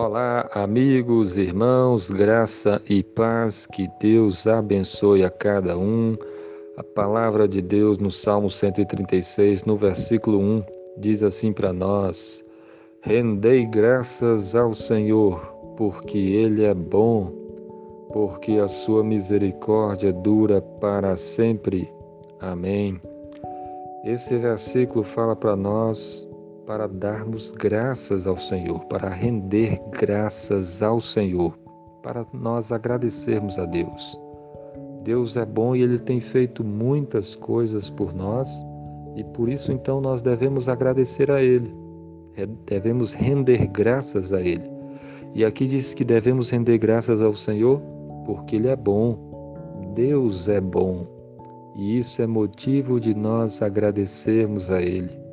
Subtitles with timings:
[0.00, 6.16] Olá, amigos, irmãos, graça e paz, que Deus abençoe a cada um.
[6.76, 10.62] A palavra de Deus no Salmo 136, no versículo 1,
[10.98, 12.44] diz assim para nós:
[13.00, 15.40] Rendei graças ao Senhor,
[15.76, 17.32] porque Ele é bom,
[18.12, 21.92] porque a sua misericórdia dura para sempre.
[22.38, 23.00] Amém.
[24.04, 26.27] Esse versículo fala para nós
[26.68, 31.58] para darmos graças ao Senhor, para render graças ao Senhor,
[32.02, 34.20] para nós agradecermos a Deus.
[35.02, 38.46] Deus é bom e Ele tem feito muitas coisas por nós
[39.16, 41.74] e por isso então nós devemos agradecer a Ele,
[42.66, 44.70] devemos render graças a Ele.
[45.34, 47.80] E aqui diz que devemos render graças ao Senhor
[48.26, 49.16] porque Ele é bom,
[49.94, 51.06] Deus é bom
[51.74, 55.27] e isso é motivo de nós agradecermos a Ele.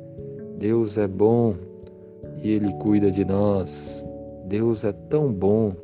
[0.58, 1.54] Deus é bom
[2.42, 4.02] e Ele cuida de nós.
[4.46, 5.74] Deus é tão bom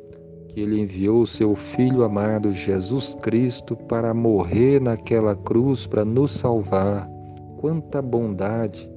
[0.47, 6.31] que Ele enviou o seu Filho amado Jesus Cristo para morrer naquela cruz para nos
[6.33, 7.07] salvar.
[7.57, 8.89] Quanta bondade!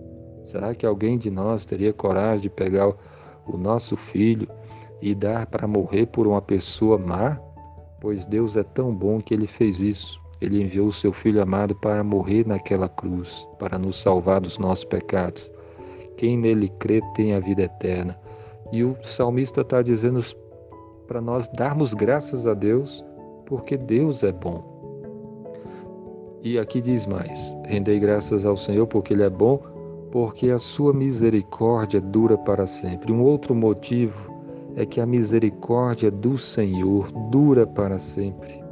[0.45, 2.95] Será que alguém de nós teria coragem de pegar
[3.47, 4.49] o nosso filho
[5.03, 7.39] e dar para morrer por uma pessoa má?
[8.01, 10.19] Pois Deus é tão bom que Ele fez isso.
[10.41, 14.85] Ele enviou o seu Filho amado para morrer naquela cruz, para nos salvar dos nossos
[14.85, 15.53] pecados.
[16.17, 18.19] Quem nele crê tem a vida eterna.
[18.73, 20.21] E o salmista está dizendo
[21.07, 23.05] para nós darmos graças a Deus,
[23.45, 24.77] porque Deus é bom.
[26.43, 29.61] E aqui diz mais: rendei graças ao Senhor, porque Ele é bom,
[30.11, 33.13] porque a sua misericórdia dura para sempre.
[33.13, 34.35] Um outro motivo
[34.77, 38.63] é que a misericórdia do Senhor dura para sempre.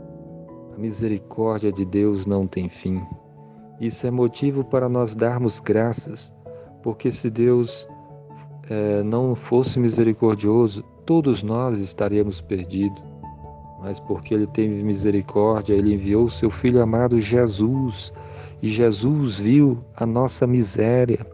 [0.75, 3.01] A misericórdia de Deus não tem fim.
[3.81, 6.33] Isso é motivo para nós darmos graças
[6.85, 7.89] porque se Deus
[8.69, 13.03] é, não fosse misericordioso, todos nós estaríamos perdidos.
[13.81, 18.13] Mas porque Ele teve misericórdia, Ele enviou o seu Filho amado Jesus,
[18.63, 21.27] e Jesus viu a nossa miséria,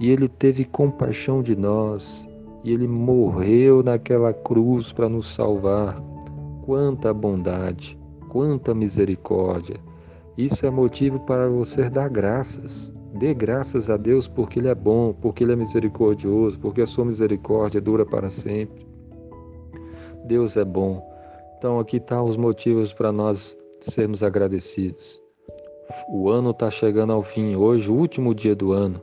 [0.00, 2.28] e Ele teve compaixão de nós,
[2.64, 6.02] e Ele morreu naquela cruz para nos salvar.
[6.62, 7.96] Quanta bondade,
[8.28, 9.76] quanta misericórdia!
[10.36, 12.92] Isso é motivo para você dar graças.
[13.18, 17.04] Dê graças a Deus porque Ele é bom, porque Ele é misericordioso, porque a sua
[17.04, 18.86] misericórdia dura para sempre.
[20.24, 21.04] Deus é bom.
[21.58, 25.20] Então aqui estão tá os motivos para nós sermos agradecidos.
[26.08, 29.02] O ano está chegando ao fim, hoje, o último dia do ano.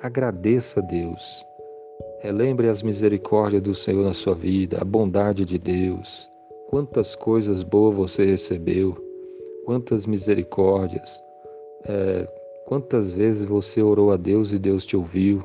[0.00, 1.44] Agradeça a Deus.
[2.20, 6.30] Relembre as misericórdias do Senhor na sua vida, a bondade de Deus.
[6.70, 8.96] Quantas coisas boas você recebeu,
[9.66, 11.20] quantas misericórdias.
[11.84, 12.41] É,
[12.72, 15.42] Quantas vezes você orou a Deus e Deus te ouviu?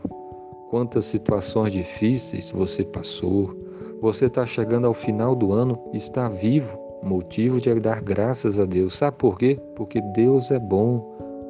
[0.69, 3.53] Quantas situações difíceis você passou?
[3.99, 8.63] Você está chegando ao final do ano e está vivo, motivo de dar graças a
[8.63, 8.95] Deus.
[8.95, 9.59] Sabe por quê?
[9.75, 11.01] Porque Deus é bom,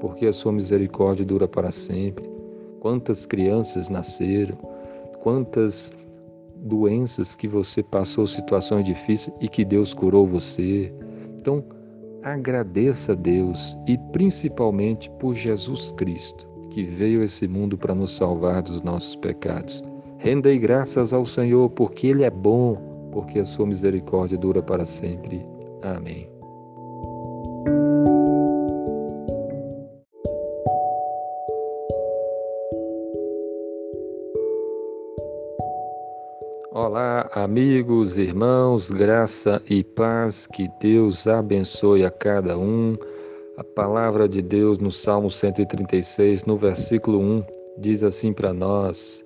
[0.02, 2.28] porque a sua misericórdia dura para sempre.
[2.80, 4.58] Quantas crianças nasceram,
[5.22, 5.94] quantas
[6.56, 10.92] doenças que você passou, situações difíceis e que Deus curou você.
[11.38, 11.64] Então,
[12.34, 18.16] agradeça a Deus e principalmente por Jesus Cristo, que veio a esse mundo para nos
[18.16, 19.84] salvar dos nossos pecados.
[20.18, 25.46] Rendei graças ao Senhor, porque Ele é bom, porque a sua misericórdia dura para sempre.
[25.82, 26.37] Amém.
[36.80, 42.96] Olá, amigos, irmãos, graça e paz, que Deus abençoe a cada um.
[43.58, 47.44] A palavra de Deus no Salmo 136, no versículo 1,
[47.80, 49.26] diz assim para nós: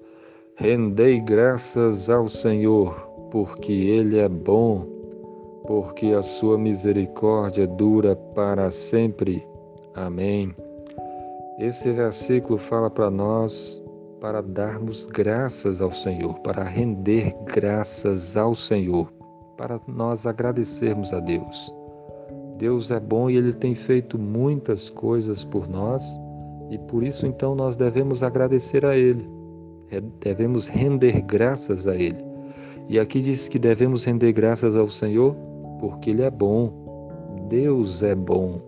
[0.56, 2.94] Rendei graças ao Senhor,
[3.30, 4.88] porque Ele é bom,
[5.68, 9.46] porque a sua misericórdia dura para sempre.
[9.94, 10.56] Amém.
[11.60, 13.81] Esse versículo fala para nós
[14.22, 19.12] para darmos graças ao Senhor, para render graças ao Senhor,
[19.58, 21.74] para nós agradecermos a Deus.
[22.56, 26.04] Deus é bom e Ele tem feito muitas coisas por nós
[26.70, 29.28] e por isso então nós devemos agradecer a Ele,
[30.20, 32.24] devemos render graças a Ele.
[32.88, 35.36] E aqui diz que devemos render graças ao Senhor
[35.80, 38.62] porque Ele é bom, Deus é bom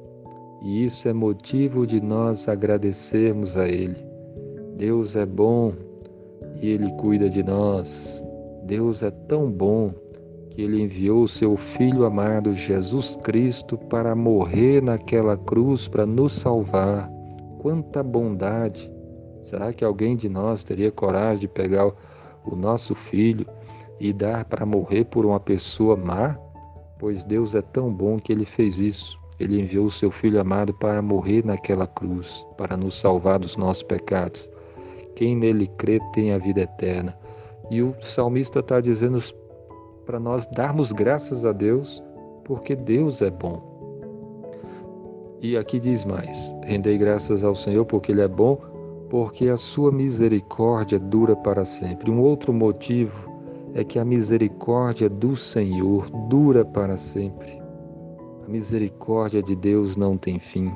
[0.63, 4.12] e isso é motivo de nós agradecermos a Ele.
[4.77, 5.73] Deus é bom
[6.61, 8.23] e Ele cuida de nós.
[8.65, 9.93] Deus é tão bom
[10.49, 16.37] que Ele enviou o seu Filho amado Jesus Cristo para morrer naquela cruz para nos
[16.37, 17.09] salvar.
[17.59, 18.91] Quanta bondade!
[19.41, 21.91] Será que alguém de nós teria coragem de pegar
[22.45, 23.45] o nosso filho
[23.99, 26.37] e dar para morrer por uma pessoa má?
[26.97, 29.19] Pois Deus é tão bom que ele fez isso.
[29.39, 33.83] Ele enviou o seu Filho amado para morrer naquela cruz, para nos salvar dos nossos
[33.83, 34.49] pecados.
[35.15, 37.17] Quem nele crê tem a vida eterna.
[37.69, 39.19] E o salmista está dizendo
[40.05, 42.03] para nós darmos graças a Deus,
[42.43, 43.61] porque Deus é bom.
[45.41, 48.57] E aqui diz mais: rendei graças ao Senhor, porque Ele é bom,
[49.09, 52.09] porque a sua misericórdia dura para sempre.
[52.09, 53.31] Um outro motivo
[53.73, 57.61] é que a misericórdia do Senhor dura para sempre.
[58.45, 60.71] A misericórdia de Deus não tem fim.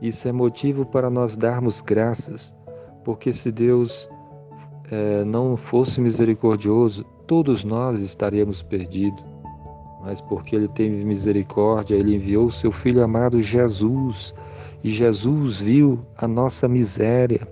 [0.00, 2.54] Isso é motivo para nós darmos graças,
[3.04, 4.08] porque se Deus
[4.90, 9.24] é, não fosse misericordioso, todos nós estaríamos perdidos.
[10.02, 14.34] Mas porque Ele teve misericórdia, Ele enviou seu Filho amado Jesus,
[14.82, 17.46] e Jesus viu a nossa miséria,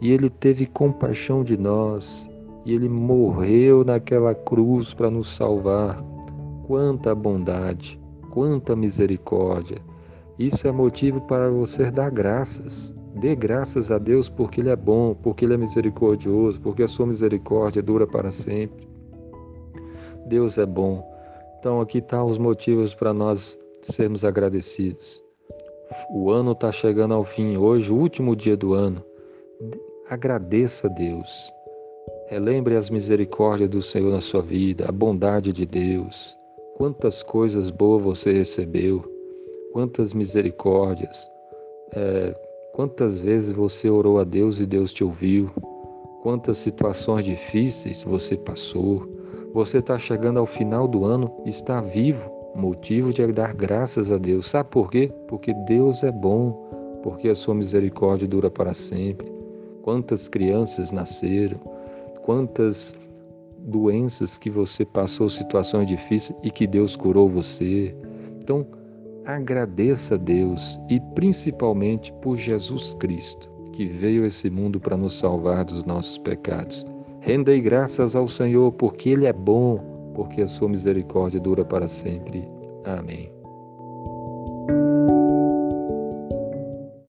[0.00, 2.30] e Ele teve compaixão de nós,
[2.64, 6.02] e Ele morreu naquela cruz para nos salvar.
[6.66, 7.98] Quanta bondade,
[8.30, 9.78] quanta misericórdia!
[10.38, 12.94] Isso é motivo para você dar graças.
[13.20, 17.06] Dê graças a Deus porque Ele é bom, porque Ele é misericordioso, porque a sua
[17.06, 18.88] misericórdia dura para sempre.
[20.26, 21.04] Deus é bom.
[21.58, 25.24] Então aqui estão tá os motivos para nós sermos agradecidos.
[26.10, 29.02] O ano está chegando ao fim hoje, o último dia do ano.
[30.08, 31.52] Agradeça a Deus.
[32.28, 36.38] Relembre as misericórdias do Senhor na sua vida, a bondade de Deus.
[36.76, 39.02] Quantas coisas boas você recebeu,
[39.72, 41.28] quantas misericórdias.
[41.92, 45.50] É, Quantas vezes você orou a Deus e Deus te ouviu?
[46.22, 49.08] Quantas situações difíceis você passou?
[49.52, 54.18] Você está chegando ao final do ano e está vivo, motivo de dar graças a
[54.18, 54.48] Deus.
[54.48, 55.12] Sabe por quê?
[55.26, 59.30] Porque Deus é bom, porque a sua misericórdia dura para sempre.
[59.82, 61.58] Quantas crianças nasceram,
[62.22, 62.94] quantas
[63.58, 67.94] doenças que você passou, situações difíceis e que Deus curou você.
[68.40, 68.66] Então,
[69.28, 75.18] agradeça a Deus e principalmente por Jesus Cristo, que veio a esse mundo para nos
[75.18, 76.86] salvar dos nossos pecados.
[77.20, 82.48] Rendei graças ao Senhor, porque Ele é bom, porque a sua misericórdia dura para sempre.
[82.84, 83.37] Amém.